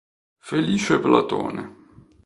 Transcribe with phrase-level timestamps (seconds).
[0.39, 1.61] Felice Platone